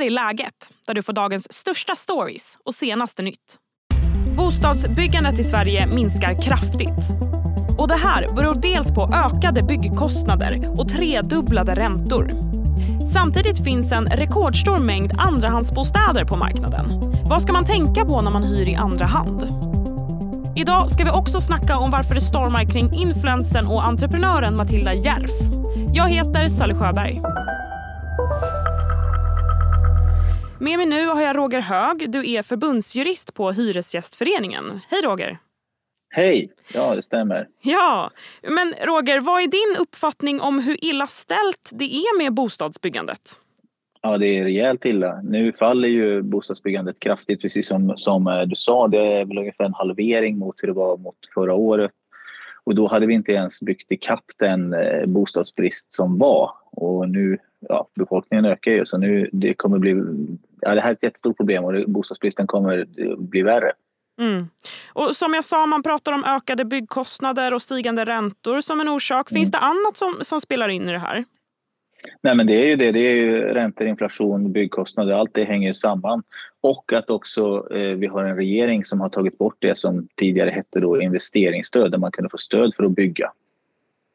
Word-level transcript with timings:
här 0.00 0.06
är 0.06 0.10
läget, 0.10 0.72
där 0.86 0.94
du 0.94 1.02
får 1.02 1.12
dagens 1.12 1.52
största 1.52 1.96
stories 1.96 2.58
och 2.64 2.74
senaste 2.74 3.22
nytt. 3.22 3.56
Bostadsbyggandet 4.36 5.38
i 5.38 5.44
Sverige 5.44 5.86
minskar 5.86 6.42
kraftigt. 6.42 7.10
Och 7.78 7.88
Det 7.88 7.96
här 7.96 8.32
beror 8.34 8.54
dels 8.54 8.94
på 8.94 9.10
ökade 9.14 9.62
byggkostnader 9.62 10.80
och 10.80 10.88
tredubblade 10.88 11.74
räntor. 11.74 12.30
Samtidigt 13.12 13.64
finns 13.64 13.92
en 13.92 14.06
rekordstor 14.06 14.78
mängd 14.78 15.12
andrahandsbostäder 15.18 16.24
på 16.24 16.36
marknaden. 16.36 16.86
Vad 17.24 17.42
ska 17.42 17.52
man 17.52 17.64
tänka 17.64 18.04
på 18.04 18.20
när 18.20 18.30
man 18.30 18.42
hyr 18.42 18.68
i 18.68 18.74
andra 18.74 19.06
hand? 19.06 19.42
Idag 20.56 20.90
ska 20.90 21.04
vi 21.04 21.10
också 21.10 21.40
snacka 21.40 21.78
om 21.78 21.90
varför 21.90 22.14
det 22.14 22.20
stormar 22.20 22.64
kring 22.64 22.94
influensen 22.94 23.66
och 23.66 23.84
entreprenören 23.84 24.56
Matilda 24.56 24.94
Järf. 24.94 25.30
Jag 25.92 26.08
heter 26.08 26.48
Sally 26.48 26.74
Sjöberg. 26.74 27.22
Med 30.62 30.78
mig 30.78 30.86
nu 30.86 31.06
har 31.06 31.22
jag 31.22 31.36
Roger 31.36 31.60
Hög. 31.60 32.10
Du 32.10 32.30
är 32.30 32.42
förbundsjurist 32.42 33.34
på 33.34 33.50
Hyresgästföreningen. 33.52 34.80
Hej 34.88 35.02
Roger! 35.02 35.38
Hej! 36.10 36.52
Ja, 36.74 36.94
det 36.94 37.02
stämmer. 37.02 37.48
Ja, 37.62 38.10
men 38.42 38.74
Roger, 38.86 39.20
vad 39.20 39.42
är 39.42 39.46
din 39.46 39.82
uppfattning 39.82 40.40
om 40.40 40.58
hur 40.58 40.84
illa 40.84 41.06
ställt 41.06 41.70
det 41.72 41.84
är 41.84 42.18
med 42.18 42.34
bostadsbyggandet? 42.34 43.20
Ja, 44.02 44.18
det 44.18 44.26
är 44.26 44.44
rejält 44.44 44.84
illa. 44.84 45.20
Nu 45.22 45.52
faller 45.52 45.88
ju 45.88 46.22
bostadsbyggandet 46.22 47.00
kraftigt, 47.00 47.40
precis 47.40 47.68
som, 47.68 47.96
som 47.96 48.26
eh, 48.26 48.40
du 48.40 48.54
sa. 48.54 48.88
Det 48.88 48.98
är 48.98 49.24
väl 49.24 49.38
ungefär 49.38 49.64
en 49.64 49.74
halvering 49.74 50.38
mot 50.38 50.54
hur 50.62 50.68
det 50.68 50.74
var 50.74 50.96
mot 50.96 51.18
förra 51.34 51.54
året. 51.54 51.92
Och 52.64 52.74
då 52.74 52.88
hade 52.88 53.06
vi 53.06 53.14
inte 53.14 53.32
ens 53.32 53.60
byggt 53.60 53.92
ikapp 53.92 54.24
den 54.38 54.74
eh, 54.74 55.06
bostadsbrist 55.06 55.94
som 55.94 56.18
var. 56.18 56.50
Och 56.72 57.08
nu, 57.08 57.38
ja, 57.68 57.88
befolkningen 57.94 58.44
ökar 58.44 58.70
ju 58.70 58.86
så 58.86 58.98
nu 58.98 59.28
det 59.32 59.54
kommer 59.54 59.78
bli, 59.78 59.90
ja 60.60 60.74
det 60.74 60.80
här 60.80 60.88
är 60.88 60.94
ett 60.94 61.02
jättestort 61.02 61.36
problem 61.36 61.64
och 61.64 61.90
bostadsbristen 61.90 62.46
kommer 62.46 62.86
bli 63.18 63.42
värre. 63.42 63.72
Mm. 64.20 64.48
Och 64.92 65.16
som 65.16 65.34
jag 65.34 65.44
sa, 65.44 65.66
man 65.66 65.82
pratar 65.82 66.12
om 66.12 66.24
ökade 66.24 66.64
byggkostnader 66.64 67.54
och 67.54 67.62
stigande 67.62 68.04
räntor 68.04 68.60
som 68.60 68.80
en 68.80 68.88
orsak. 68.88 69.28
Finns 69.28 69.54
mm. 69.54 69.60
det 69.60 69.66
annat 69.66 69.96
som, 69.96 70.18
som 70.20 70.40
spelar 70.40 70.68
in 70.68 70.88
i 70.88 70.92
det 70.92 70.98
här? 70.98 71.24
Nej, 72.22 72.34
men 72.34 72.46
det 72.46 72.62
är 72.62 72.66
ju 72.66 72.76
det. 72.76 72.92
Det 72.92 72.98
är 72.98 73.14
ju 73.14 73.40
räntor, 73.40 73.86
inflation, 73.86 74.52
byggkostnader. 74.52 75.12
Allt 75.12 75.34
det 75.34 75.44
hänger 75.44 75.72
samman. 75.72 76.22
Och 76.60 76.92
att 76.92 77.10
också 77.10 77.68
eh, 77.74 77.96
vi 77.96 78.06
har 78.06 78.24
en 78.24 78.36
regering 78.36 78.84
som 78.84 79.00
har 79.00 79.08
tagit 79.08 79.38
bort 79.38 79.56
det 79.58 79.78
som 79.78 80.08
tidigare 80.16 80.50
hette 80.50 80.80
då 80.80 81.02
investeringsstöd, 81.02 81.90
där 81.90 81.98
man 81.98 82.12
kunde 82.12 82.30
få 82.30 82.38
stöd 82.38 82.74
för 82.74 82.84
att 82.84 82.92
bygga. 82.92 83.32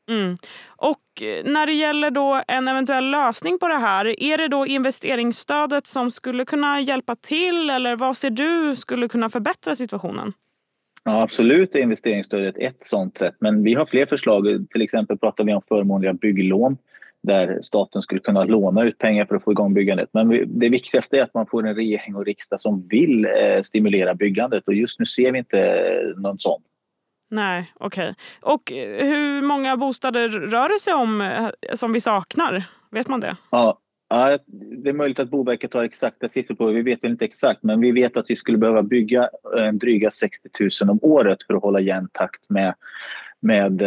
Mm. 0.10 0.38
Och 0.68 1.22
eh, 1.22 1.52
när 1.52 1.66
det 1.66 1.74
gäller 1.74 2.12
då 2.12 2.42
en 2.48 2.68
eventuell 2.68 3.12
lösning 3.12 3.60
på 3.60 3.68
det 3.68 3.78
här, 3.78 4.24
är 4.24 4.38
det 4.38 4.48
då 4.48 4.66
investeringsstödet 4.66 5.88
som 5.88 6.12
skulle 6.12 6.46
kunna 6.46 6.82
hjälpa 6.82 7.16
till 7.16 7.70
eller 7.70 7.96
vad 7.96 8.18
ser 8.18 8.30
du 8.30 8.76
skulle 8.76 9.08
kunna 9.08 9.30
förbättra 9.30 9.76
situationen? 9.76 10.34
Ja, 11.04 11.22
absolut 11.22 11.76
är 11.76 11.80
investeringsstödet 11.80 12.58
ett 12.58 12.86
sådant 12.86 13.18
sätt, 13.18 13.36
men 13.40 13.64
vi 13.64 13.74
har 13.74 13.86
fler 13.86 14.06
förslag. 14.06 14.66
Till 14.72 14.82
exempel 14.82 15.18
pratar 15.18 15.44
vi 15.44 15.54
om 15.54 15.62
förmånliga 15.68 16.14
bygglån 16.14 16.78
där 17.24 17.60
staten 17.62 18.02
skulle 18.02 18.22
kunna 18.22 18.44
låna 18.44 18.84
ut 18.84 18.98
pengar 18.98 19.26
för 19.26 19.36
att 19.36 19.44
få 19.44 19.52
igång 19.52 19.74
byggandet. 19.74 20.10
Men 20.12 20.60
det 20.60 20.70
viktigaste 20.70 21.18
är 21.18 21.24
att 21.24 21.34
man 21.34 21.48
får 21.48 21.68
en 21.68 21.76
regering 21.76 22.16
och 22.16 22.26
riksdag 22.26 22.62
som 22.62 22.88
vill 22.88 23.26
eh, 23.26 23.62
stimulera 23.64 24.16
byggandet 24.16 24.68
och 24.68 24.74
just 24.74 25.00
nu 25.00 25.06
ser 25.06 25.32
vi 25.32 25.40
inte 25.40 26.14
något 26.16 26.24
någon 26.24 26.40
sån. 26.40 26.62
Nej, 27.30 27.72
okej. 27.76 28.10
Okay. 28.10 28.54
Och 28.54 28.72
eh, 28.72 29.06
hur 29.08 29.42
många 29.42 29.78
bostäder 29.78 30.28
rör 30.28 30.70
det 30.70 30.80
sig 30.80 30.94
om 30.94 31.22
eh, 31.22 31.50
som 31.74 31.94
vi 31.94 32.02
saknar? 32.02 32.64
Vet 32.92 33.08
man 33.08 33.20
det? 33.20 33.38
Ja, 33.50 33.80
ja 34.10 34.38
det 34.84 34.90
är 34.90 34.94
möjligt 34.94 35.20
att 35.20 35.30
Boverket 35.30 35.74
har 35.74 35.84
exakta 35.84 36.30
siffror 36.30 36.56
på 36.56 36.68
det. 36.68 36.74
Vi 36.74 36.82
vet 36.82 37.04
väl 37.04 37.12
inte 37.12 37.26
exakt, 37.26 37.64
men 37.64 37.80
vi 37.80 37.92
vet 37.92 38.18
att 38.18 38.30
vi 38.30 38.36
skulle 38.36 38.58
behöva 38.58 38.84
bygga 38.84 39.30
eh, 39.58 39.72
dryga 39.72 40.12
60 40.12 40.50
000 40.82 40.90
om 40.90 41.00
året 41.02 41.44
för 41.44 41.54
att 41.54 41.64
hålla 41.64 41.80
jämn 41.80 42.10
takt 42.12 42.50
med, 42.50 42.74
med 43.40 43.78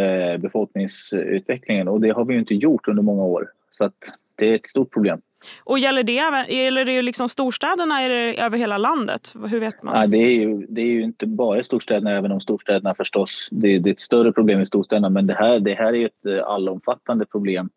befolkningsutvecklingen. 0.41 1.87
Och 1.87 2.01
det 2.01 2.09
har 2.09 2.25
vi 2.25 2.35
inte 2.35 2.55
gjort 2.55 2.87
under 2.87 3.03
många 3.03 3.23
år. 3.23 3.51
Så 3.71 3.83
att 3.83 3.95
det 4.35 4.49
är 4.49 4.55
ett 4.55 4.69
stort 4.69 4.93
problem. 4.93 5.21
Och 5.63 5.79
gäller 5.79 6.03
det, 6.03 6.53
gäller 6.53 6.85
det 6.85 7.01
liksom 7.01 7.29
storstäderna 7.29 8.01
eller 8.01 8.43
över 8.45 8.57
hela 8.57 8.77
landet? 8.77 9.33
Hur 9.49 9.59
vet 9.59 9.83
man? 9.83 9.93
Nej, 9.93 10.07
det, 10.07 10.17
är 10.17 10.31
ju, 10.31 10.65
det 10.69 10.81
är 10.81 10.85
ju 10.85 11.03
inte 11.03 11.27
bara 11.27 11.63
storstäderna, 11.63 12.11
även 12.11 12.31
om 12.31 12.39
storstäderna 12.39 12.95
förstås, 12.95 13.47
det, 13.51 13.79
det 13.79 13.89
är 13.89 13.93
ett 13.93 13.99
större 13.99 14.31
problem 14.31 14.61
i 14.61 14.65
storstäderna. 14.65 15.09
Men 15.09 15.27
det 15.27 15.33
här, 15.33 15.59
det 15.59 15.73
här 15.73 15.95
är 15.95 16.05
ett 16.05 16.25
eh, 16.25 16.43
allomfattande 16.43 17.25
problem 17.25 17.69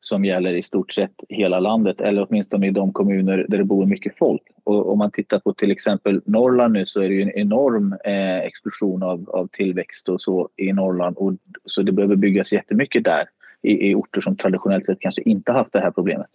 som 0.00 0.24
gäller 0.24 0.54
i 0.54 0.62
stort 0.62 0.92
sett 0.92 1.14
hela 1.28 1.60
landet 1.60 2.00
eller 2.00 2.26
åtminstone 2.28 2.66
i 2.66 2.70
de 2.70 2.92
kommuner 2.92 3.46
där 3.48 3.58
det 3.58 3.64
bor 3.64 3.86
mycket 3.86 4.18
folk. 4.18 4.42
Och 4.64 4.92
om 4.92 4.98
man 4.98 5.10
tittar 5.10 5.38
på 5.38 5.54
till 5.54 5.70
exempel 5.70 6.20
Norrland 6.24 6.72
nu 6.72 6.86
så 6.86 7.00
är 7.00 7.08
det 7.08 7.14
ju 7.14 7.22
en 7.22 7.38
enorm 7.38 7.94
eh, 8.04 8.38
explosion 8.38 9.02
av, 9.02 9.30
av 9.30 9.48
tillväxt 9.52 10.08
och 10.08 10.22
så 10.22 10.48
i 10.56 10.72
Norrland 10.72 11.16
och 11.16 11.32
så 11.64 11.82
det 11.82 11.92
behöver 11.92 12.16
byggas 12.16 12.52
jättemycket 12.52 13.04
där 13.04 13.24
i, 13.62 13.90
i 13.90 13.94
orter 13.94 14.20
som 14.20 14.36
traditionellt 14.36 14.86
sett 14.86 15.00
kanske 15.00 15.22
inte 15.22 15.52
haft 15.52 15.72
det 15.72 15.80
här 15.80 15.90
problemet. 15.90 16.30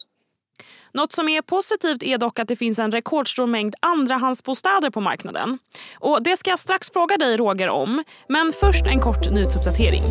Något 0.93 1.13
som 1.13 1.29
är 1.29 1.41
positivt 1.41 2.03
är 2.03 2.17
dock 2.17 2.39
att 2.39 2.47
det 2.47 2.55
finns 2.55 2.79
en 2.79 2.91
rekordstor 2.91 3.47
mängd 3.47 3.75
andrahandsbostäder 3.79 4.89
på 4.89 5.01
marknaden. 5.01 5.59
Och 5.99 6.23
Det 6.23 6.37
ska 6.37 6.49
jag 6.49 6.59
strax 6.59 6.89
fråga 6.89 7.17
dig 7.17 7.37
Roger 7.37 7.69
om, 7.69 8.03
men 8.27 8.53
först 8.59 8.85
en 8.85 8.99
kort 8.99 9.31
nyhetsuppdatering. 9.31 10.03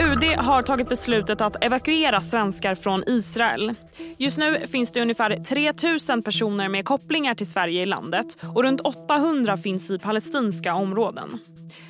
UD 0.00 0.24
har 0.24 0.62
tagit 0.62 0.88
beslutet 0.88 1.40
att 1.40 1.64
evakuera 1.64 2.20
svenskar 2.20 2.74
från 2.74 3.04
Israel. 3.06 3.74
Just 4.16 4.38
nu 4.38 4.66
finns 4.66 4.92
det 4.92 5.02
ungefär 5.02 5.44
3 5.44 5.72
000 6.14 6.22
personer 6.22 6.68
med 6.68 6.84
kopplingar 6.84 7.34
till 7.34 7.50
Sverige 7.50 7.82
i 7.82 7.86
landet 7.86 8.36
och 8.54 8.62
runt 8.62 8.80
800 8.80 9.56
finns 9.56 9.90
i 9.90 9.98
palestinska 9.98 10.74
områden. 10.74 11.38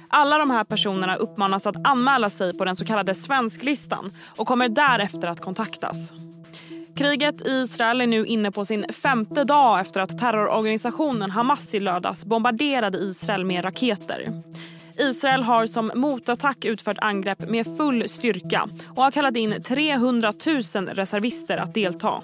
Alla 0.09 0.39
de 0.39 0.51
här 0.51 0.65
personerna 0.65 1.17
uppmanas 1.17 1.67
att 1.67 1.87
anmäla 1.87 2.31
sig 2.31 2.59
på 2.59 2.65
den 2.65 2.77
så 2.77 2.85
kallade 2.85 3.15
svensklistan 3.15 4.13
och 4.37 4.47
kommer 4.47 4.69
därefter 4.69 5.29
att 5.29 5.41
kontaktas. 5.41 6.13
Kriget 6.99 7.47
i 7.47 7.51
Israel 7.51 8.01
är 8.01 8.07
nu 8.07 8.27
inne 8.27 8.51
på 8.51 8.65
sin 8.65 8.87
femte 8.93 9.45
dag 9.45 9.81
efter 9.81 10.01
att 10.01 10.19
terrororganisationen 10.19 11.31
Hamas 11.31 11.75
i 11.75 11.81
lördags 11.81 12.25
bombarderade 12.25 12.99
Israel 12.99 13.45
med 13.45 13.65
raketer. 13.65 14.43
Israel 14.97 15.43
har 15.43 15.67
som 15.67 15.93
motattack 15.95 16.65
utfört 16.65 16.99
angrepp 16.99 17.51
med 17.51 17.77
full 17.77 18.09
styrka 18.09 18.69
och 18.87 19.03
har 19.03 19.11
kallat 19.11 19.37
in 19.37 19.63
300 19.63 20.33
000 20.75 20.87
reservister 20.87 21.57
att 21.57 21.75
delta. 21.75 22.23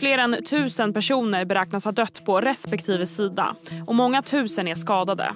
Fler 0.00 0.18
än 0.18 0.44
tusen 0.44 0.92
personer 0.92 1.44
beräknas 1.44 1.84
ha 1.84 1.92
dött 1.92 2.24
på 2.24 2.40
respektive 2.40 3.06
sida 3.06 3.54
och 3.86 3.94
många 3.94 4.22
tusen 4.22 4.68
är 4.68 4.74
skadade. 4.74 5.34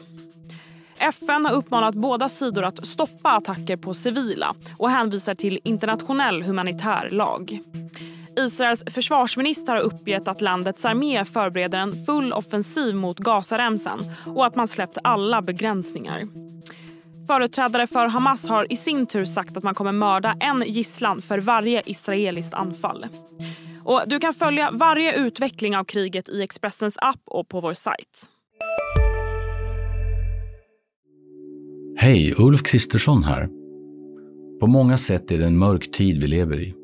FN 0.99 1.47
har 1.47 1.53
uppmanat 1.53 1.95
båda 1.95 2.29
sidor 2.29 2.65
att 2.65 2.87
stoppa 2.87 3.31
attacker 3.31 3.77
på 3.77 3.95
civila 3.95 4.55
och 4.79 4.91
hänvisar 4.91 5.35
till 5.35 5.61
internationell 5.65 6.43
humanitär 6.43 7.11
lag. 7.11 7.61
Israels 8.37 8.83
försvarsminister 8.87 9.73
har 9.73 9.81
uppgett 9.81 10.29
att 10.29 10.41
landets 10.41 10.85
armé 10.85 11.25
förbereder 11.25 11.79
en 11.79 11.93
full 12.07 12.33
offensiv 12.33 12.95
mot 12.95 13.19
Gazaremsan 13.19 14.01
och 14.27 14.47
att 14.47 14.57
man 14.57 14.69
släppt 14.69 14.99
alla 15.03 15.43
begränsningar. 15.43 16.23
Företrädare 17.27 17.87
för 17.87 18.07
Hamas 18.07 18.49
har 18.49 18.73
i 18.73 18.77
sin 18.77 19.07
tur 19.07 19.25
sagt 19.25 19.57
att 19.57 19.63
man 19.63 19.75
kommer 19.75 19.93
mörda 19.93 20.37
en 20.41 20.65
gisslan 20.67 21.23
för 21.23 21.39
varje 21.39 21.83
israeliskt 21.87 22.55
anfall. 22.55 23.07
Och 23.85 24.03
du 24.07 24.19
kan 24.19 24.35
följa 24.35 24.71
varje 24.73 25.15
utveckling 25.15 25.77
av 25.77 25.85
kriget 25.85 26.29
i 26.29 26.43
Expressens 26.43 26.99
app 26.99 27.21
och 27.27 27.49
på 27.49 27.61
vår 27.61 27.75
sajt. 27.75 28.29
Hej, 31.97 32.35
Ulf 32.39 32.63
Kristersson 32.63 33.25
här. 33.25 33.49
På 34.61 34.67
många 34.67 34.99
sätt 34.99 35.31
är 35.31 35.39
det 35.39 35.47
en 35.47 35.59
mörk 35.59 35.91
tid 35.91 36.21
vi 36.21 36.27
lever 36.27 36.61
i. 36.61 36.84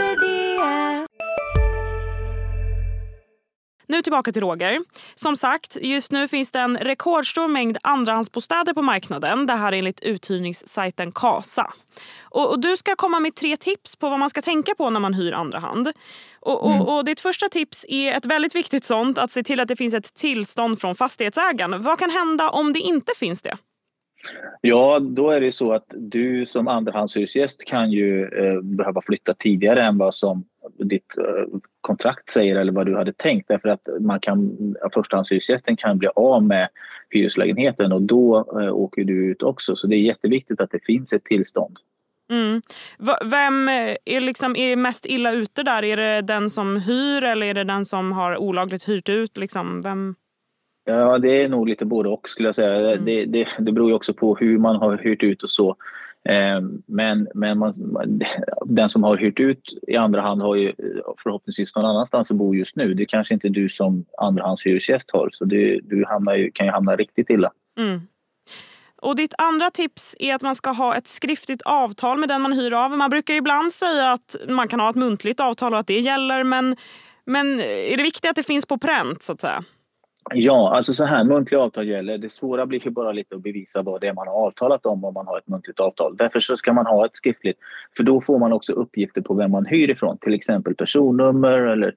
Nu 3.91 4.01
tillbaka 4.01 4.31
till 4.31 4.41
Roger. 4.41 4.79
Som 5.15 5.35
sagt, 5.35 5.77
just 5.81 6.11
nu 6.11 6.27
finns 6.27 6.51
det 6.51 6.59
en 6.59 6.77
rekordstor 6.77 7.47
mängd 7.47 7.77
andrahandsbostäder 7.83 8.73
på 8.73 8.81
marknaden. 8.81 9.45
Det 9.45 9.53
här 9.53 9.71
enligt 9.71 10.01
uthyrningssajten 10.01 11.11
Kasa. 11.11 11.73
Och, 12.21 12.51
och, 12.51 12.59
du 12.59 12.77
ska 12.77 12.95
komma 12.95 13.19
med 13.19 13.35
tre 13.35 13.57
tips 13.57 13.95
på 13.95 14.09
vad 14.09 14.19
man 14.19 14.29
ska 14.29 14.41
tänka 14.41 14.75
på 14.75 14.89
när 14.89 14.99
man 14.99 15.13
hyr 15.13 15.31
andra 15.31 15.59
hand. 15.59 15.91
Och, 16.39 16.67
mm. 16.67 16.81
och, 16.81 16.97
och, 16.97 17.05
ditt 17.05 17.19
första 17.19 17.49
tips 17.49 17.85
är 17.87 18.13
ett 18.13 18.25
väldigt 18.25 18.55
viktigt 18.55 18.83
sånt, 18.83 19.17
att 19.17 19.31
se 19.31 19.43
till 19.43 19.59
att 19.59 19.67
det 19.67 19.75
finns 19.75 19.93
ett 19.93 20.15
tillstånd 20.15 20.81
från 20.81 20.95
fastighetsägaren. 20.95 21.81
Vad 21.81 21.99
kan 21.99 22.09
hända 22.09 22.49
om 22.49 22.73
det 22.73 22.79
inte 22.79 23.11
finns 23.19 23.41
det? 23.41 23.57
Ja, 24.61 24.99
då 24.99 25.29
är 25.29 25.41
det 25.41 25.51
så 25.51 25.73
att 25.73 25.85
du 25.89 26.45
som 26.45 26.67
andrahandshyresgäst 26.67 27.65
kan 27.65 27.91
ju 27.91 28.23
eh, 28.23 28.61
behöva 28.61 29.01
flytta 29.01 29.33
tidigare 29.33 29.83
än 29.83 29.97
vad 29.97 30.13
som 30.13 30.43
ditt 30.77 31.17
eh, 31.17 31.59
kontrakt 31.81 32.29
säger 32.29 32.55
eller 32.55 32.71
vad 32.71 32.85
du 32.85 32.95
hade 32.95 33.13
tänkt 33.13 33.47
därför 33.47 33.69
att 33.69 33.87
man 33.99 34.19
kan, 34.19 34.57
förstahandshyresgästen 34.93 35.77
kan 35.77 35.97
bli 35.97 36.07
av 36.15 36.43
med 36.43 36.67
hyreslägenheten 37.09 37.91
och 37.91 38.01
då 38.01 38.37
eh, 38.61 38.73
åker 38.73 39.03
du 39.03 39.31
ut 39.31 39.43
också. 39.43 39.75
Så 39.75 39.87
det 39.87 39.95
är 39.95 40.01
jätteviktigt 40.01 40.61
att 40.61 40.71
det 40.71 40.85
finns 40.85 41.13
ett 41.13 41.23
tillstånd. 41.23 41.77
Mm. 42.31 42.61
Vem 43.31 43.69
är, 43.69 44.19
liksom, 44.19 44.55
är 44.55 44.75
mest 44.75 45.05
illa 45.05 45.31
ute 45.31 45.63
där? 45.63 45.83
Är 45.83 45.97
det 45.97 46.21
den 46.21 46.49
som 46.49 46.77
hyr 46.77 47.23
eller 47.23 47.47
är 47.47 47.53
det 47.53 47.63
den 47.63 47.85
som 47.85 48.11
har 48.11 48.37
olagligt 48.37 48.89
hyrt 48.89 49.09
ut? 49.09 49.37
Liksom, 49.37 49.81
vem... 49.81 50.15
Ja, 50.85 51.17
det 51.17 51.43
är 51.43 51.49
nog 51.49 51.67
lite 51.67 51.85
både 51.85 52.09
och 52.09 52.29
skulle 52.29 52.47
jag 52.47 52.55
säga. 52.55 52.91
Mm. 52.91 53.05
Det, 53.05 53.25
det, 53.25 53.47
det 53.59 53.71
beror 53.71 53.89
ju 53.89 53.95
också 53.95 54.13
på 54.13 54.35
hur 54.35 54.57
man 54.57 54.75
har 54.75 54.97
hyrt 54.97 55.23
ut 55.23 55.43
och 55.43 55.49
så. 55.49 55.75
Eh, 56.29 56.61
men 56.85 57.27
men 57.35 57.57
man, 57.57 57.73
den 58.65 58.89
som 58.89 59.03
har 59.03 59.17
hyrt 59.17 59.39
ut 59.39 59.79
i 59.87 59.95
andra 59.95 60.21
hand 60.21 60.41
har 60.41 60.55
ju 60.55 60.73
förhoppningsvis 61.23 61.75
någon 61.75 61.85
annanstans 61.85 62.31
att 62.31 62.37
bo 62.37 62.55
just 62.55 62.75
nu. 62.75 62.93
Det 62.93 63.05
kanske 63.05 63.33
inte 63.33 63.49
du 63.49 63.69
som 63.69 64.05
andrahandshyresgäst 64.17 65.11
har, 65.11 65.29
så 65.33 65.45
du, 65.45 65.79
du 65.83 66.05
hamnar, 66.05 66.49
kan 66.53 66.65
ju 66.65 66.71
hamna 66.71 66.95
riktigt 66.95 67.29
illa. 67.29 67.51
Mm. 67.77 68.01
Och 69.01 69.15
ditt 69.15 69.33
andra 69.37 69.69
tips 69.69 70.15
är 70.19 70.35
att 70.35 70.41
man 70.41 70.55
ska 70.55 70.71
ha 70.71 70.95
ett 70.95 71.07
skriftligt 71.07 71.61
avtal 71.61 72.17
med 72.17 72.29
den 72.29 72.41
man 72.41 72.53
hyr 72.53 72.73
av. 72.73 72.97
Man 72.97 73.09
brukar 73.09 73.33
ibland 73.33 73.73
säga 73.73 74.11
att 74.11 74.35
man 74.47 74.67
kan 74.67 74.79
ha 74.79 74.89
ett 74.89 74.95
muntligt 74.95 75.39
avtal 75.39 75.73
och 75.73 75.79
att 75.79 75.87
det 75.87 75.99
gäller, 75.99 76.43
men, 76.43 76.75
men 77.25 77.59
är 77.59 77.97
det 77.97 78.03
viktigt 78.03 78.29
att 78.29 78.35
det 78.35 78.43
finns 78.43 78.65
på 78.65 78.77
pränt 78.77 79.23
så 79.23 79.33
att 79.33 79.41
säga? 79.41 79.63
Ja, 80.29 80.75
alltså 80.75 80.93
så 80.93 81.05
här, 81.05 81.23
muntliga 81.23 81.61
avtal 81.61 81.87
gäller. 81.87 82.17
Det 82.17 82.29
svåra 82.29 82.65
blir 82.65 82.85
ju 82.85 82.89
bara 82.89 83.11
lite 83.11 83.35
att 83.35 83.41
bevisa 83.41 83.81
vad 83.81 84.01
det 84.01 84.07
är 84.07 84.13
man 84.13 84.27
har 84.27 84.35
avtalat 84.35 84.85
om 84.85 85.05
om 85.05 85.13
man 85.13 85.27
har 85.27 85.37
ett 85.37 85.47
muntligt 85.47 85.79
avtal. 85.79 86.17
Därför 86.17 86.39
så 86.39 86.57
ska 86.57 86.73
man 86.73 86.85
ha 86.85 87.05
ett 87.05 87.15
skriftligt, 87.15 87.57
för 87.97 88.03
då 88.03 88.21
får 88.21 88.39
man 88.39 88.53
också 88.53 88.73
uppgifter 88.73 89.21
på 89.21 89.33
vem 89.33 89.51
man 89.51 89.65
hyr 89.65 89.89
ifrån, 89.89 90.17
till 90.17 90.33
exempel 90.33 90.75
personnummer 90.75 91.57
eller 91.57 91.95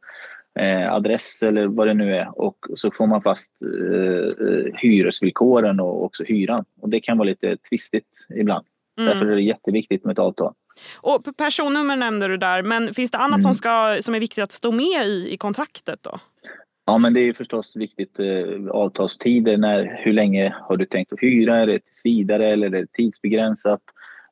eh, 0.58 0.92
adress 0.92 1.42
eller 1.42 1.66
vad 1.66 1.86
det 1.86 1.94
nu 1.94 2.16
är 2.16 2.40
och 2.40 2.56
så 2.74 2.90
får 2.90 3.06
man 3.06 3.22
fast 3.22 3.52
eh, 3.62 4.46
eh 4.48 4.64
hyresvillkoren 4.74 5.80
och 5.80 6.04
också 6.04 6.24
hyran. 6.24 6.64
Och 6.80 6.88
det 6.88 7.00
kan 7.00 7.18
vara 7.18 7.28
lite 7.28 7.56
tvistigt 7.56 8.26
ibland. 8.36 8.66
Mm. 8.98 9.10
Därför 9.10 9.26
är 9.26 9.36
det 9.36 9.42
jätteviktigt 9.42 10.04
med 10.04 10.12
ett 10.12 10.18
avtal. 10.18 10.52
Och 11.00 11.36
personnummer 11.36 11.96
nämnde 11.96 12.28
du 12.28 12.36
där, 12.36 12.62
men 12.62 12.94
finns 12.94 13.10
det 13.10 13.18
annat 13.18 13.38
mm. 13.38 13.42
som, 13.42 13.54
ska, 13.54 13.96
som 14.00 14.14
är 14.14 14.20
viktigt 14.20 14.44
att 14.44 14.52
stå 14.52 14.72
med 14.72 15.06
i, 15.06 15.28
i 15.30 15.36
kontraktet 15.36 15.98
då? 16.02 16.20
Ja, 16.86 16.98
men 16.98 17.14
det 17.14 17.20
är 17.20 17.32
förstås 17.32 17.76
viktigt 17.76 18.18
eh, 18.18 18.70
avtalstider. 18.70 19.56
När, 19.56 20.00
hur 20.04 20.12
länge 20.12 20.54
har 20.60 20.76
du 20.76 20.86
tänkt 20.86 21.12
att 21.12 21.22
hyra? 21.22 21.56
Är 21.56 21.66
det 21.66 21.78
tills 21.78 22.00
vidare 22.04 22.48
eller 22.48 22.66
är 22.66 22.70
det 22.70 22.92
tidsbegränsat? 22.92 23.80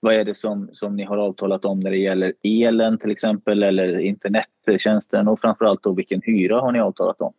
Vad 0.01 0.15
är 0.15 0.25
det 0.25 0.35
som, 0.35 0.69
som 0.73 0.97
ni 0.97 1.05
har 1.05 1.17
avtalat 1.17 1.65
om 1.65 1.81
när 1.81 1.91
det 1.91 1.97
gäller 1.97 2.33
elen 2.43 2.99
till 2.99 3.11
exempel 3.11 3.63
eller 3.63 3.99
internettjänsten 3.99 5.29
och 5.29 5.41
framförallt 5.41 5.83
då 5.83 5.93
vilken 5.93 6.23
hyra 6.25 6.61
har 6.61 6.73
ni 6.73 6.81
avtalat 6.81 7.21
om? 7.21 7.33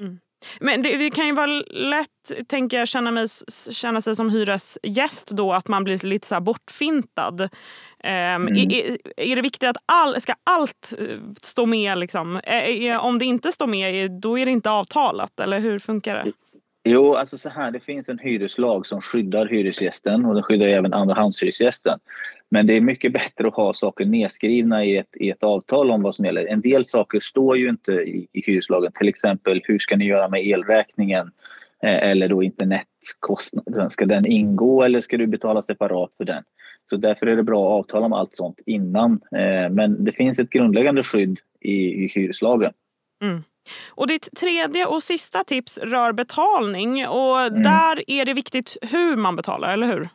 Mm. 0.00 0.18
Men 0.60 0.82
det, 0.82 0.96
det, 0.96 1.10
kan 1.10 1.26
ju 1.26 1.32
vara 1.32 1.62
lätt, 1.70 2.48
tänker 2.48 2.78
jag, 2.78 2.88
känna, 2.88 3.10
mig, 3.10 3.26
känna 3.70 4.00
sig 4.00 4.16
som 4.16 4.30
hyresgäst 4.30 5.30
då 5.30 5.52
att 5.52 5.68
man 5.68 5.84
blir 5.84 6.06
lite 6.06 6.26
så 6.26 6.40
bortfintad. 6.40 7.40
Um, 7.40 7.48
mm. 8.08 8.56
är, 8.56 8.98
är, 9.16 9.36
det 9.36 9.42
viktigt 9.42 9.68
att 9.68 9.76
all, 9.86 10.20
ska 10.20 10.34
allt 10.44 10.94
eh, 10.98 11.18
stå 11.42 11.66
med? 11.66 11.98
Liksom? 11.98 12.40
Om 13.00 13.18
det 13.18 13.24
inte 13.24 13.52
står 13.52 13.66
med, 13.66 14.10
då 14.10 14.38
är 14.38 14.46
det 14.46 14.52
inte 14.52 14.70
avtalat, 14.70 15.40
eller 15.40 15.58
hur 15.58 15.78
funkar 15.78 16.14
det? 16.14 16.32
Jo, 16.84 17.14
alltså 17.14 17.38
så 17.38 17.48
här, 17.48 17.70
det 17.70 17.80
finns 17.80 18.08
en 18.08 18.18
hyreslag 18.18 18.86
som 18.86 19.00
skyddar 19.00 19.46
hyresgästen 19.46 20.24
och 20.24 20.34
den 20.34 20.42
skyddar 20.42 20.66
även 20.66 20.94
andrahandshyresgästen. 20.94 21.98
Men 22.50 22.66
det 22.66 22.76
är 22.76 22.80
mycket 22.80 23.12
bättre 23.12 23.48
att 23.48 23.54
ha 23.54 23.72
saker 23.72 24.04
nedskrivna 24.04 24.84
i 24.84 24.96
ett, 24.96 25.16
i 25.16 25.30
ett 25.30 25.42
avtal 25.42 25.90
om 25.90 26.02
vad 26.02 26.14
som 26.14 26.24
gäller. 26.24 26.46
En 26.46 26.60
del 26.60 26.84
saker 26.84 27.20
står 27.20 27.56
ju 27.56 27.68
inte 27.68 27.92
i, 27.92 28.28
i 28.32 28.42
hyreslagen, 28.46 28.92
till 28.92 29.08
exempel 29.08 29.60
hur 29.64 29.78
ska 29.78 29.96
ni 29.96 30.04
göra 30.04 30.28
med 30.28 30.46
elräkningen 30.46 31.30
eh, 31.82 32.10
eller 32.10 32.28
då 32.28 32.42
internetkostnaden. 32.42 33.90
Ska 33.90 34.06
den 34.06 34.26
ingå 34.26 34.82
eller 34.82 35.00
ska 35.00 35.16
du 35.16 35.26
betala 35.26 35.62
separat 35.62 36.10
för 36.16 36.24
den? 36.24 36.42
Så 36.90 36.96
därför 36.96 37.26
är 37.26 37.36
det 37.36 37.42
bra 37.42 37.66
att 37.66 37.84
avtala 37.84 38.06
om 38.06 38.12
allt 38.12 38.36
sånt 38.36 38.60
innan. 38.66 39.12
Eh, 39.12 39.70
men 39.70 40.04
det 40.04 40.12
finns 40.12 40.38
ett 40.38 40.50
grundläggande 40.50 41.02
skydd 41.02 41.38
i, 41.60 42.04
i 42.04 42.12
hyreslagen. 42.14 42.72
Mm. 43.22 43.42
Och 43.88 44.06
ditt 44.06 44.28
tredje 44.36 44.86
och 44.86 45.02
sista 45.02 45.44
tips 45.44 45.78
rör 45.78 46.12
betalning 46.12 47.08
och 47.08 47.40
mm. 47.40 47.62
där 47.62 48.10
är 48.10 48.24
det 48.24 48.34
viktigt 48.34 48.76
hur 48.82 49.16
man 49.16 49.36
betalar, 49.36 49.72
eller 49.72 49.86
hur? 49.86 50.08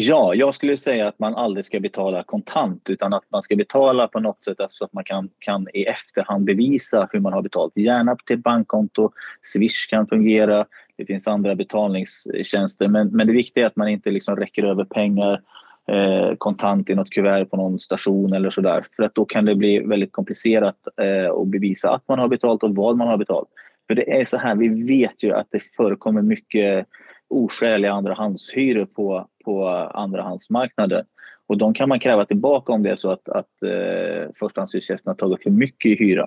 Ja, 0.00 0.34
jag 0.34 0.54
skulle 0.54 0.76
säga 0.76 1.08
att 1.08 1.18
man 1.18 1.34
aldrig 1.34 1.64
ska 1.64 1.80
betala 1.80 2.22
kontant 2.22 2.90
utan 2.90 3.12
att 3.12 3.24
man 3.28 3.42
ska 3.42 3.56
betala 3.56 4.08
på 4.08 4.20
något 4.20 4.44
sätt 4.44 4.60
alltså 4.60 4.60
så 4.60 4.64
alltså 4.64 4.84
att 4.84 4.92
man 4.92 5.04
kan, 5.04 5.30
kan 5.38 5.66
i 5.74 5.84
efterhand 5.84 6.44
bevisa 6.44 7.08
hur 7.12 7.20
man 7.20 7.32
har 7.32 7.42
betalat. 7.42 7.72
Gärna 7.74 8.16
till 8.16 8.38
bankkonto, 8.38 9.10
Swish 9.42 9.90
kan 9.90 10.06
fungera, 10.06 10.66
det 10.96 11.06
finns 11.06 11.28
andra 11.28 11.54
betalningstjänster 11.54 12.88
men, 12.88 13.08
men 13.08 13.26
det 13.26 13.32
viktiga 13.32 13.64
är 13.64 13.66
att 13.66 13.76
man 13.76 13.88
inte 13.88 14.10
liksom 14.10 14.36
räcker 14.36 14.64
över 14.64 14.84
pengar 14.84 15.40
eh, 15.86 16.34
kontant 16.38 16.90
i 16.90 16.94
något 16.94 17.10
kuvert 17.10 17.44
på 17.44 17.56
någon 17.56 17.78
station 17.78 18.32
eller 18.32 18.50
sådär. 18.50 18.86
För 18.96 19.02
att 19.02 19.14
då 19.14 19.24
kan 19.24 19.44
det 19.44 19.54
bli 19.54 19.78
väldigt 19.78 20.12
komplicerat 20.12 20.76
eh, 21.00 21.32
att 21.32 21.48
bevisa 21.48 21.90
att 21.90 22.08
man 22.08 22.18
har 22.18 22.28
betalt 22.28 22.62
och 22.62 22.74
vad 22.74 22.96
man 22.96 23.08
har 23.08 23.16
betalt. 23.16 23.48
För 23.86 23.94
det 23.94 24.20
är 24.20 24.24
så 24.24 24.36
här, 24.36 24.54
vi 24.54 24.68
vet 24.68 25.22
ju 25.22 25.32
att 25.32 25.46
det 25.50 25.60
förekommer 25.76 26.22
mycket 26.22 26.86
oskäliga 27.28 27.92
andrahandshyror 27.92 28.84
på, 28.84 29.28
på 29.44 29.68
andrahandsmarknaden. 29.68 31.04
Och 31.46 31.58
de 31.58 31.74
kan 31.74 31.88
man 31.88 32.00
kräva 32.00 32.24
tillbaka 32.24 32.72
om 32.72 32.82
det 32.82 32.90
är 32.90 32.96
så 32.96 33.10
att, 33.10 33.28
att 33.28 33.62
eh, 33.62 34.32
förstahandshyresgästen 34.38 35.10
har 35.10 35.14
tagit 35.14 35.42
för 35.42 35.50
mycket 35.50 35.90
i 35.90 35.94
hyra. 35.94 36.26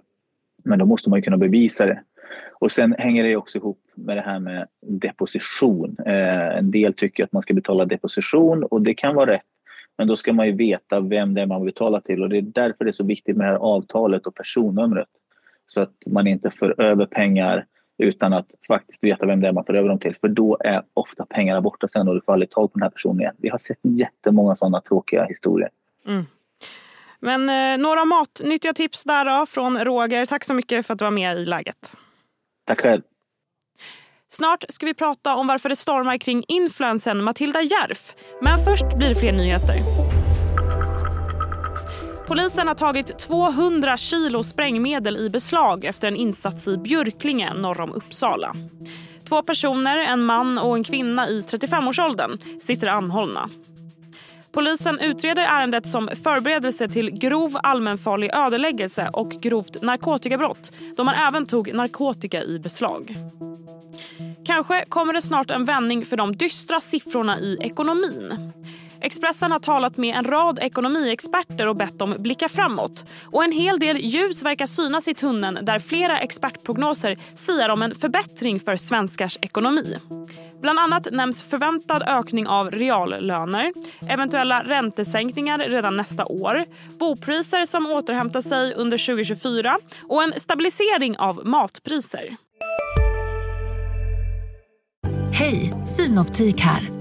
Men 0.64 0.80
då 0.80 0.86
måste 0.86 1.10
man 1.10 1.20
ju 1.20 1.24
kunna 1.24 1.38
bevisa 1.38 1.86
det. 1.86 2.04
Och 2.60 2.72
sen 2.72 2.96
hänger 2.98 3.24
det 3.24 3.36
också 3.36 3.58
ihop 3.58 3.80
med 3.96 4.18
det 4.18 4.22
här 4.22 4.40
med 4.40 4.68
deposition. 4.82 5.98
Eh, 6.06 6.58
en 6.58 6.72
del 6.72 6.94
tycker 6.94 7.24
att 7.24 7.32
man 7.32 7.42
ska 7.42 7.54
betala 7.54 7.86
deposition 7.86 8.64
och 8.64 8.82
det 8.82 8.94
kan 8.94 9.16
vara 9.16 9.32
rätt. 9.32 9.42
Men 9.98 10.08
då 10.08 10.16
ska 10.16 10.34
man 10.34 10.48
ju 10.48 10.52
veta 10.52 11.00
vem 11.00 11.34
det 11.34 11.42
är 11.42 11.46
man 11.46 11.66
betalar 11.66 12.00
till 12.00 12.24
och 12.24 12.30
det 12.30 12.38
är 12.38 12.42
därför 12.42 12.86
det 12.86 12.90
är 12.90 12.92
så 12.92 13.06
viktigt 13.06 13.38
med 13.38 13.48
det 13.48 13.52
här 13.52 13.60
avtalet 13.60 14.28
och 14.28 14.36
personnumret. 14.36 15.08
Så 15.68 15.82
att 15.82 15.94
man 16.06 16.28
inte 16.28 16.50
för 16.50 16.82
över 16.82 17.06
pengar 17.06 17.66
utan 18.02 18.34
att 18.34 18.48
faktiskt 18.68 19.04
veta 19.04 19.26
vem 19.26 19.42
det 19.42 19.48
är 19.48 19.52
man 19.52 19.66
för 19.66 19.74
över 19.74 19.90
dem 19.90 20.00
till. 20.00 20.16
För 20.22 20.28
då 20.28 20.58
är 20.60 20.84
ofta 20.94 21.26
pengarna 21.26 21.62
borta 21.62 21.88
sen 21.88 22.08
och 22.08 22.16
du 22.16 22.22
får 22.22 22.34
aldrig 22.34 22.50
tag 22.50 22.74
på 22.74 22.80
den 22.80 22.84
här 22.84 22.90
personen 22.90 23.22
igen. 23.22 23.36
Vi 23.38 23.50
har 23.50 23.58
sett 23.58 23.80
jättemånga 23.82 24.56
sådana 24.56 24.82
tråkiga 24.82 25.26
historier. 25.26 25.70
Mm. 26.08 26.26
Men 27.20 27.50
eh, 27.50 27.84
några 27.84 28.06
matnyttiga 28.06 28.74
tips 28.74 29.04
där 29.04 29.26
då 29.26 29.46
från 29.46 29.86
Roger. 29.86 30.26
Tack 30.26 30.44
så 30.44 30.54
mycket 30.54 30.86
för 30.86 30.94
att 30.94 31.00
du 31.00 31.06
var 31.06 31.12
med 31.12 31.38
i 31.38 31.46
Läget. 31.46 31.98
Tack 32.66 32.82
själv. 32.82 33.02
Snart 34.28 34.64
ska 34.70 34.86
vi 34.86 34.94
prata 34.94 35.36
om 35.36 35.48
varför 35.48 35.70
det 35.70 35.76
stormar 35.76 36.18
kring 36.18 36.44
influensen 36.48 37.24
Matilda 37.24 37.62
Järf. 37.62 38.14
Men 38.42 38.58
först 38.58 38.98
blir 38.98 39.10
det 39.10 39.16
fler 39.16 39.32
nyheter. 39.32 39.76
Polisen 42.28 42.68
har 42.68 42.76
tagit 42.76 43.20
200 43.20 43.98
kilo 43.98 44.44
sprängmedel 44.44 45.18
i 45.18 45.30
beslag 45.30 45.86
efter 45.86 46.08
en 46.08 46.16
insats 46.16 46.68
i 46.68 46.78
Björklinge 46.78 47.54
norr 47.54 47.82
om 47.82 47.94
Uppsala. 47.94 48.56
Två 49.30 49.42
personer, 49.42 49.98
en 49.98 50.24
man 50.24 50.58
och 50.58 50.76
en 50.76 50.84
kvinna 50.84 51.28
i 51.30 51.42
35-årsåldern, 51.42 52.38
sitter 52.62 52.88
anhållna. 52.88 53.50
Polisen 54.52 55.00
utreder 55.00 55.44
ärendet 55.44 55.88
som 55.88 56.10
förberedelse 56.24 56.90
till 56.90 57.12
grov 57.12 57.58
allmänfarlig 57.64 58.32
ödeläggelse 58.34 59.10
och 59.14 59.30
grovt 59.30 59.82
narkotikabrott 59.82 60.72
då 60.98 61.04
man 61.04 61.16
även 61.16 61.46
tog 61.46 61.74
narkotika 61.74 62.44
i 62.44 62.60
beslag. 62.60 63.16
Kanske 64.46 64.86
kommer 64.86 65.14
det 65.14 65.22
snart 65.22 65.52
en 65.52 65.66
vändning 65.66 66.06
för 66.06 66.18
de 66.18 66.36
dystra 66.36 66.82
siffrorna 66.82 67.40
i 67.40 67.58
ekonomin. 67.62 68.52
Expressen 69.02 69.52
har 69.52 69.60
talat 69.60 69.98
med 69.98 70.16
en 70.16 70.26
rad 70.26 70.60
ekonomiexperter 70.62 71.68
och 71.68 71.76
bett 71.76 72.00
dem 72.00 72.16
blicka 72.20 72.50
framåt. 72.50 73.12
Och 73.26 73.44
En 73.44 73.52
hel 73.52 73.80
del 73.80 73.98
ljus 73.98 74.44
verkar 74.44 74.66
synas 74.66 75.08
i 75.08 75.14
tunneln 75.14 75.66
där 75.66 75.80
flera 75.80 76.20
expertprognoser 76.20 77.18
siar 77.36 77.70
om 77.70 77.82
en 77.82 77.96
förbättring 77.96 78.60
för 78.60 78.76
svenskars 78.76 79.38
ekonomi. 79.42 79.98
Bland 80.62 80.80
annat 80.80 81.08
nämns 81.12 81.42
förväntad 81.42 82.04
ökning 82.08 82.48
av 82.48 82.72
reallöner, 82.72 83.74
eventuella 84.10 84.64
räntesänkningar 84.64 85.60
redan 85.60 85.98
nästa 85.98 86.26
år, 86.26 86.66
bopriser 87.00 87.66
som 87.66 87.86
återhämtar 87.86 88.42
sig 88.42 88.74
under 88.74 88.98
2024 88.98 89.78
och 90.10 90.24
en 90.24 90.34
stabilisering 90.40 91.18
av 91.18 91.46
matpriser. 91.46 92.36
Hej, 95.34 95.74
Synoptik 95.86 96.62
här. 96.62 97.01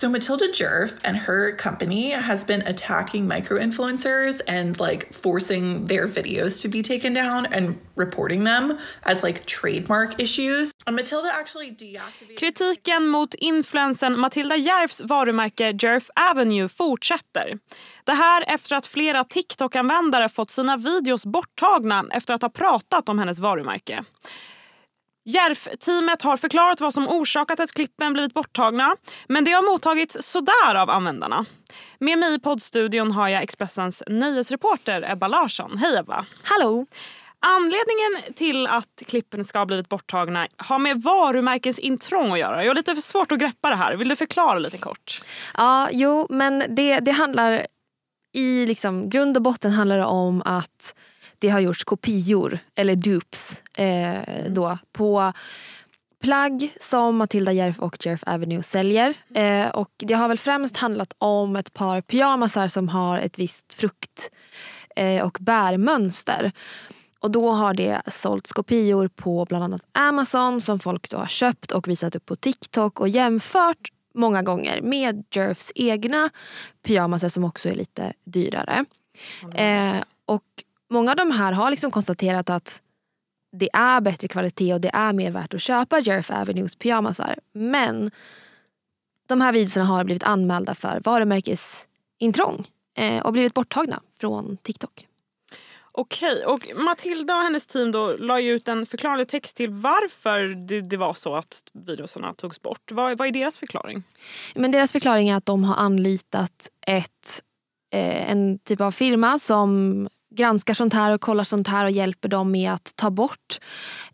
So 0.00 0.08
Matilda 0.08 0.46
Jerf 0.52 0.96
and 1.02 1.16
her 1.16 1.50
company 1.56 2.10
has 2.12 2.44
been 2.44 2.62
attacking 2.68 3.26
micro-influencers 3.26 4.40
and 4.46 4.78
like 4.78 5.12
forcing 5.12 5.86
their 5.86 6.06
videos 6.06 6.62
to 6.62 6.68
be 6.68 6.82
taken 6.82 7.12
down 7.12 7.46
and 7.46 7.80
reporting 7.96 8.44
them 8.44 8.78
as 9.02 9.24
like 9.24 9.44
trademark 9.46 10.20
issues. 10.20 10.70
And 10.86 10.94
Matilda 10.94 11.32
actually 11.34 11.72
deactivated 11.72 12.38
Kritiken 12.38 13.08
mot 13.08 13.34
influensen 13.38 14.18
Matilda 14.20 14.56
Jerfs 14.56 15.00
varumärke 15.00 15.72
Jerf 15.82 16.10
Avenue 16.14 16.68
fortsätter. 16.68 17.58
Det 18.04 18.14
här 18.14 18.44
efter 18.46 18.76
att 18.76 18.86
flera 18.86 19.24
TikTok-användare 19.24 20.28
fått 20.28 20.50
sina 20.50 20.76
videos 20.76 21.26
borttagna 21.26 22.04
efter 22.10 22.34
att 22.34 22.42
ha 22.42 22.48
pratat 22.48 23.08
om 23.08 23.18
hennes 23.18 23.38
varumärke. 23.40 24.04
Järf-teamet 25.28 26.22
har 26.22 26.36
förklarat 26.36 26.80
vad 26.80 26.94
som 26.94 27.08
orsakat 27.08 27.60
att 27.60 27.72
klippen 27.72 28.12
blivit 28.12 28.34
borttagna 28.34 28.96
men 29.28 29.44
det 29.44 29.50
har 29.50 29.72
mottagits 29.72 30.16
sådär 30.20 30.74
av 30.74 30.90
användarna. 30.90 31.44
Med 31.98 32.18
mig 32.18 32.34
i 32.34 32.38
poddstudion 32.38 33.12
har 33.12 33.28
jag 33.28 33.42
Expressens 33.42 34.02
nöjesreporter 34.06 35.12
Ebba 35.12 35.28
Larsson. 35.28 35.78
Hej 35.78 35.96
Ebba! 35.96 36.26
Hallå! 36.42 36.86
Anledningen 37.40 38.34
till 38.34 38.66
att 38.66 39.02
klippen 39.06 39.44
ska 39.44 39.58
ha 39.58 39.66
blivit 39.66 39.88
borttagna 39.88 40.48
har 40.56 40.78
med 40.78 41.02
varumärkens 41.02 41.78
intrång 41.78 42.32
att 42.32 42.38
göra. 42.38 42.64
Jag 42.64 42.70
har 42.70 42.74
lite 42.74 42.94
för 42.94 43.02
svårt 43.02 43.32
att 43.32 43.38
greppa 43.38 43.70
det 43.70 43.76
här. 43.76 43.96
Vill 43.96 44.08
du 44.08 44.16
förklara 44.16 44.58
lite 44.58 44.78
kort? 44.78 45.22
Ja, 45.56 45.88
jo, 45.92 46.26
men 46.30 46.64
det, 46.68 47.00
det 47.00 47.12
handlar 47.12 47.66
i 48.32 48.66
liksom, 48.66 49.10
grund 49.10 49.36
och 49.36 49.42
botten 49.42 49.72
handlar 49.72 49.98
det 49.98 50.04
om 50.04 50.42
att 50.44 50.94
det 51.38 51.48
har 51.48 51.60
gjorts 51.60 51.84
kopior, 51.84 52.58
eller 52.74 52.96
dupes, 52.96 53.62
eh, 53.76 54.18
då, 54.48 54.78
på 54.92 55.32
plagg 56.20 56.74
som 56.80 57.16
Matilda 57.16 57.52
Järf 57.52 57.78
och 57.78 58.06
Jerf 58.06 58.22
Avenue 58.26 58.62
säljer. 58.62 59.14
Eh, 59.34 59.68
och 59.68 59.90
det 59.96 60.14
har 60.14 60.28
väl 60.28 60.38
främst 60.38 60.76
handlat 60.76 61.14
om 61.18 61.56
ett 61.56 61.74
par 61.74 62.00
pyjamasar 62.00 62.68
som 62.68 62.88
har 62.88 63.18
ett 63.18 63.38
visst 63.38 63.74
frukt 63.74 64.30
eh, 64.96 65.22
och 65.22 65.38
bärmönster. 65.40 66.52
Och 67.20 67.30
då 67.30 67.50
har 67.50 67.74
det 67.74 68.02
sålts 68.06 68.52
kopior 68.52 69.08
på 69.08 69.44
bland 69.44 69.64
annat 69.64 69.82
Amazon 69.92 70.60
som 70.60 70.78
folk 70.78 71.10
då 71.10 71.16
har 71.16 71.26
köpt 71.26 71.72
och 71.72 71.88
visat 71.88 72.16
upp 72.16 72.26
på 72.26 72.36
TikTok 72.36 73.00
och 73.00 73.08
jämfört 73.08 73.88
många 74.14 74.42
gånger 74.42 74.80
med 74.80 75.24
Jerfs 75.30 75.72
egna 75.74 76.30
pyjamaser 76.82 77.28
som 77.28 77.44
också 77.44 77.68
är 77.68 77.74
lite 77.74 78.12
dyrare. 78.24 78.84
Eh, 79.54 80.02
och 80.26 80.44
många 80.90 81.10
av 81.10 81.16
de 81.16 81.30
här 81.30 81.52
har 81.52 81.70
liksom 81.70 81.90
konstaterat 81.90 82.50
att 82.50 82.82
det 83.52 83.68
är 83.72 84.00
bättre 84.00 84.28
kvalitet 84.28 84.74
och 84.74 84.80
det 84.80 84.90
är 84.94 85.12
mer 85.12 85.30
värt 85.30 85.54
att 85.54 85.62
köpa 85.62 86.00
Jerf 86.00 86.30
Avenues 86.30 86.76
pyjamasar. 86.76 87.38
Men 87.52 88.10
de 89.26 89.40
här 89.40 89.52
videorna 89.52 89.84
har 89.84 90.04
blivit 90.04 90.22
anmälda 90.22 90.74
för 90.74 91.00
varumärkesintrång 91.04 92.66
eh, 92.96 93.22
och 93.26 93.32
blivit 93.32 93.54
borttagna 93.54 94.02
från 94.20 94.56
TikTok. 94.56 95.08
Okej, 95.92 96.44
och 96.44 96.68
Matilda 96.76 97.36
och 97.36 97.42
hennes 97.42 97.66
team 97.66 97.92
då 97.92 98.16
la 98.16 98.40
ut 98.40 98.68
en 98.68 98.86
förklarande 98.86 99.24
text 99.24 99.56
till 99.56 99.70
varför 99.70 100.66
det, 100.68 100.80
det 100.80 100.96
var 100.96 101.14
så 101.14 101.34
att 101.34 101.62
videorna 101.72 102.34
togs 102.34 102.62
bort. 102.62 102.92
Vad, 102.92 103.18
vad 103.18 103.28
är 103.28 103.32
deras 103.32 103.58
förklaring? 103.58 104.02
Men 104.54 104.70
deras 104.70 104.92
förklaring 104.92 105.28
är 105.28 105.36
att 105.36 105.46
de 105.46 105.64
har 105.64 105.74
anlitat 105.74 106.68
ett, 106.86 107.42
eh, 107.92 108.30
en 108.30 108.58
typ 108.58 108.80
av 108.80 108.90
firma 108.90 109.38
som 109.38 110.08
granskar 110.34 110.74
sånt 110.74 110.92
här 110.92 111.12
och 111.12 111.20
kollar 111.20 111.44
sånt 111.44 111.68
här 111.68 111.84
och 111.84 111.90
hjälper 111.90 112.28
dem 112.28 112.50
med 112.50 112.72
att 112.72 112.92
ta 112.96 113.10
bort 113.10 113.58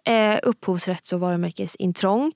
eh, 0.05 0.39
upphovsrätts 0.43 1.13
och 1.13 1.21
varumärkesintrång. 1.21 2.33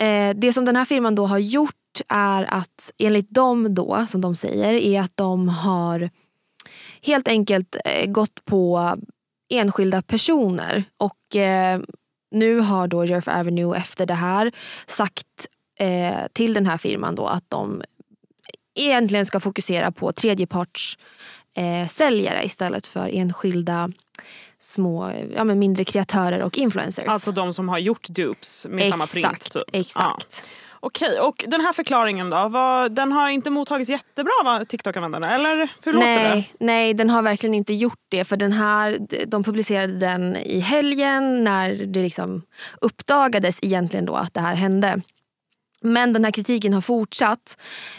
Eh, 0.00 0.36
det 0.36 0.52
som 0.52 0.64
den 0.64 0.76
här 0.76 0.84
firman 0.84 1.14
då 1.14 1.26
har 1.26 1.38
gjort 1.38 1.74
är 2.08 2.54
att 2.54 2.90
enligt 2.98 3.30
dem 3.30 3.74
då, 3.74 4.06
som 4.08 4.20
de 4.20 4.34
säger, 4.34 4.72
är 4.74 5.00
att 5.00 5.12
de 5.14 5.48
har 5.48 6.10
helt 7.02 7.28
enkelt 7.28 7.76
eh, 7.84 8.10
gått 8.10 8.44
på 8.44 8.94
enskilda 9.50 10.02
personer 10.02 10.84
och 10.96 11.36
eh, 11.36 11.80
nu 12.30 12.58
har 12.58 12.88
då 12.88 13.04
Jerf 13.04 13.28
Avenue 13.28 13.76
efter 13.76 14.06
det 14.06 14.14
här 14.14 14.52
sagt 14.86 15.46
eh, 15.78 16.26
till 16.32 16.54
den 16.54 16.66
här 16.66 16.78
firman 16.78 17.14
då 17.14 17.26
att 17.26 17.44
de 17.48 17.82
egentligen 18.74 19.26
ska 19.26 19.40
fokusera 19.40 19.92
på 19.92 20.12
tredjeparts 20.12 20.98
eh, 21.54 21.88
säljare 21.88 22.44
istället 22.44 22.86
för 22.86 23.08
enskilda 23.12 23.90
små, 24.60 25.10
ja, 25.36 25.44
men 25.44 25.58
mindre 25.58 25.84
kreatörer 25.84 26.42
och 26.42 26.58
influencers. 26.58 27.08
Alltså 27.08 27.32
de 27.32 27.52
som 27.52 27.68
har 27.68 27.78
gjort 27.78 28.08
dupes 28.08 28.66
med 28.70 28.88
samma 28.88 29.06
print? 29.06 29.52
Typ. 29.52 29.62
Exakt. 29.72 30.42
Ja. 30.42 30.48
Okej, 30.86 31.20
och 31.20 31.44
den 31.46 31.60
här 31.60 31.72
förklaringen 31.72 32.30
då? 32.30 32.48
Vad, 32.48 32.92
den 32.92 33.12
har 33.12 33.28
inte 33.28 33.50
mottagits 33.50 33.90
jättebra 33.90 34.32
av 34.44 34.64
TikTok-användarna? 34.64 35.34
Eller 35.34 35.68
hur 35.82 35.92
låter 35.92 36.08
det? 36.08 36.28
Nej, 36.28 36.52
nej, 36.60 36.94
den 36.94 37.10
har 37.10 37.22
verkligen 37.22 37.54
inte 37.54 37.74
gjort 37.74 38.00
det. 38.08 38.24
För 38.24 38.36
den 38.36 38.52
här, 38.52 38.98
De 39.26 39.44
publicerade 39.44 39.92
den 39.92 40.36
i 40.36 40.60
helgen 40.60 41.44
när 41.44 41.74
det 41.74 42.02
liksom 42.02 42.42
uppdagades 42.80 43.58
egentligen 43.62 44.04
då 44.04 44.16
att 44.16 44.34
det 44.34 44.40
här 44.40 44.54
hände. 44.54 45.00
Men 45.84 46.12
den 46.12 46.24
här 46.24 46.32
kritiken 46.32 46.72
har 46.72 46.80
fortsatt. 46.80 47.56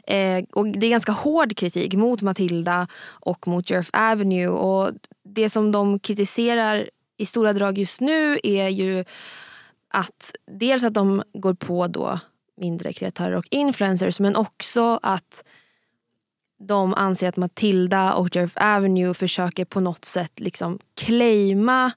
Eh, 0.07 0.43
och 0.51 0.67
Det 0.67 0.85
är 0.85 0.89
ganska 0.89 1.11
hård 1.11 1.57
kritik 1.57 1.93
mot 1.93 2.21
Matilda 2.21 2.87
och 3.05 3.47
mot 3.47 3.69
Jerf 3.69 3.89
Avenue. 3.93 4.47
Och 4.47 4.91
Det 5.23 5.49
som 5.49 5.71
de 5.71 5.99
kritiserar 5.99 6.89
i 7.17 7.25
stora 7.25 7.53
drag 7.53 7.77
just 7.77 8.01
nu 8.01 8.39
är 8.43 8.69
ju 8.69 9.05
att 9.89 10.35
dels 10.51 10.83
att 10.83 10.93
de 10.93 11.23
går 11.33 11.53
på 11.53 11.87
då 11.87 12.19
mindre 12.57 12.93
kreatörer 12.93 13.35
och 13.35 13.47
influencers 13.51 14.19
men 14.19 14.35
också 14.35 14.99
att 15.03 15.43
de 16.59 16.93
anser 16.93 17.29
att 17.29 17.37
Matilda 17.37 18.13
och 18.13 18.35
Jerf 18.35 18.53
Avenue 18.55 19.13
försöker 19.13 19.65
på 19.65 19.79
något 19.79 20.05
sätt 20.05 20.39
liksom 20.39 20.79
claima 20.95 21.91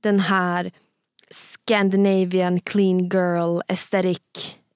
den 0.00 0.20
här 0.20 0.72
Scandinavian 1.30 2.60
clean 2.60 2.98
girl 2.98 3.60
aesthetic 3.68 4.20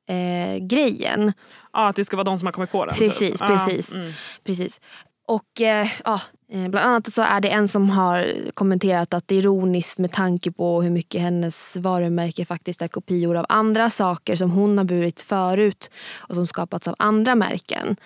eh, 0.06 0.66
grejen. 0.66 1.32
Ja, 1.72 1.88
att 1.88 1.96
det 1.96 2.04
ska 2.04 2.16
vara 2.16 2.24
de 2.24 2.38
som 2.38 2.46
har 2.46 2.52
kommit 2.52 2.70
på 2.70 2.86
den? 2.86 2.94
Precis, 2.94 3.18
typ. 3.18 3.38
precis. 3.38 3.94
Mm. 3.94 4.12
precis. 4.44 4.80
Och 5.28 5.60
eh, 5.60 5.88
ja, 6.04 6.20
bland 6.48 6.76
annat 6.76 7.12
så 7.12 7.22
är 7.22 7.40
det 7.40 7.48
en 7.48 7.68
som 7.68 7.90
har 7.90 8.34
kommenterat 8.54 9.14
att 9.14 9.28
det 9.28 9.34
är 9.34 9.38
ironiskt 9.38 9.98
med 9.98 10.12
tanke 10.12 10.52
på 10.52 10.82
hur 10.82 10.90
mycket 10.90 11.20
hennes 11.20 11.76
varumärke 11.76 12.44
faktiskt 12.44 12.82
är 12.82 12.88
kopior 12.88 13.36
av 13.36 13.46
andra 13.48 13.90
saker 13.90 14.36
som 14.36 14.50
hon 14.50 14.78
har 14.78 14.84
burit 14.84 15.22
förut 15.22 15.90
och 16.16 16.34
som 16.34 16.46
skapats 16.46 16.88
av 16.88 16.94
andra 16.98 17.34
märken. 17.34 17.96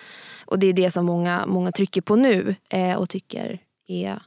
Och 0.45 0.59
det 0.59 0.67
är 0.67 0.73
det 0.73 0.91
som 0.91 1.05
många, 1.05 1.45
många 1.45 1.71
trycker 1.71 2.01
på 2.01 2.15
nu 2.15 2.55
eh, 2.69 2.95
och 2.95 3.09
tycker 3.09 3.59
är 3.87 4.21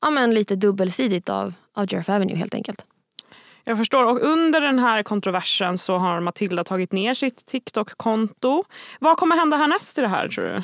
ja, 0.00 0.10
men 0.10 0.34
lite 0.34 0.56
dubbelsidigt 0.56 1.28
av, 1.28 1.54
av 1.74 1.92
Jerf 1.92 2.08
Avenue 2.08 2.36
helt 2.36 2.54
enkelt. 2.54 2.86
Jag 3.64 3.78
förstår. 3.78 4.04
Och 4.04 4.22
under 4.22 4.60
den 4.60 4.78
här 4.78 5.02
kontroversen 5.02 5.78
så 5.78 5.98
har 5.98 6.20
Matilda 6.20 6.64
tagit 6.64 6.92
ner 6.92 7.14
sitt 7.14 7.46
TikTok-konto. 7.46 8.64
Vad 8.98 9.16
kommer 9.16 9.36
hända 9.36 9.56
härnäst 9.56 9.98
i 9.98 10.00
det 10.00 10.08
här 10.08 10.28
tror 10.28 10.44
du? 10.44 10.62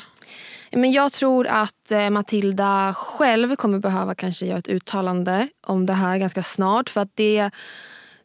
Men 0.79 0.91
jag 0.91 1.11
tror 1.11 1.47
att 1.47 1.91
eh, 1.91 2.09
Matilda 2.09 2.93
själv 2.93 3.55
kommer 3.55 3.79
behöva 3.79 4.15
kanske 4.15 4.45
göra 4.45 4.57
ett 4.57 4.67
uttalande 4.67 5.47
om 5.67 5.85
det 5.85 5.93
här 5.93 6.17
ganska 6.17 6.43
snart. 6.43 6.89
För 6.89 7.01
att 7.01 7.15
det, 7.15 7.49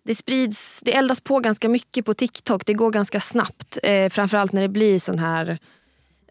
det 0.04 0.14
sprids, 0.14 0.80
det 0.82 0.96
eldas 0.96 1.20
på 1.20 1.40
ganska 1.40 1.68
mycket 1.68 2.06
på 2.06 2.14
TikTok. 2.14 2.66
Det 2.66 2.74
går 2.74 2.90
ganska 2.90 3.20
snabbt. 3.20 3.78
Eh, 3.82 4.08
framförallt 4.08 4.52
när 4.52 4.62
det 4.62 4.68
blir 4.68 4.98
sån 4.98 5.18
här 5.18 5.58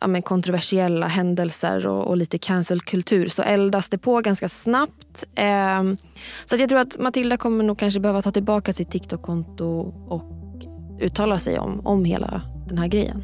ja, 0.03 0.07
men 0.07 0.21
kontroversiella 0.21 1.07
händelser 1.07 1.87
och, 1.87 2.07
och 2.07 2.17
lite 2.17 2.37
cancelkultur 2.37 3.27
så 3.27 3.41
eldas 3.41 3.89
det 3.89 3.97
på 3.97 4.21
ganska 4.21 4.49
snabbt. 4.49 5.23
Eh, 5.35 5.83
så 6.45 6.55
jag 6.55 6.69
tror 6.69 6.79
att 6.79 6.99
Matilda 6.99 7.37
kommer 7.37 7.63
nog 7.63 7.79
kanske 7.79 7.99
behöva 7.99 8.21
ta 8.21 8.31
tillbaka 8.31 8.73
sitt 8.73 8.91
TikTok-konto 8.91 9.93
och 10.07 10.23
uttala 10.99 11.39
sig 11.39 11.59
om, 11.59 11.81
om 11.87 12.05
hela 12.05 12.41
den 12.67 12.77
här 12.77 12.87
grejen. 12.87 13.23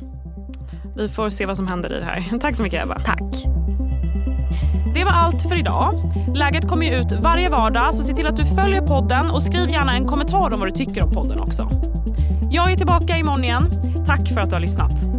Vi 0.97 1.09
får 1.09 1.29
se 1.29 1.45
vad 1.45 1.57
som 1.57 1.67
händer 1.67 1.97
i 1.97 1.99
det 1.99 2.05
här. 2.05 2.39
Tack 2.41 2.55
så 2.55 2.63
mycket 2.63 2.83
Eva. 2.83 2.99
Tack. 3.05 3.45
Det 4.93 5.03
var 5.03 5.11
allt 5.11 5.41
för 5.41 5.59
idag. 5.59 6.11
Läget 6.35 6.67
kommer 6.67 6.85
ju 6.85 6.95
ut 6.95 7.11
varje 7.11 7.49
vardag 7.49 7.95
så 7.95 8.03
se 8.03 8.13
till 8.13 8.27
att 8.27 8.37
du 8.37 8.45
följer 8.45 8.81
podden 8.81 9.29
och 9.29 9.43
skriv 9.43 9.69
gärna 9.69 9.93
en 9.93 10.05
kommentar 10.05 10.53
om 10.53 10.59
vad 10.59 10.69
du 10.69 10.75
tycker 10.75 11.03
om 11.03 11.11
podden 11.11 11.39
också. 11.39 11.69
Jag 12.51 12.71
är 12.71 12.75
tillbaka 12.75 13.17
imorgon 13.17 13.43
igen. 13.43 13.69
Tack 14.05 14.27
för 14.27 14.41
att 14.41 14.49
du 14.49 14.55
har 14.55 14.61
lyssnat. 14.61 15.18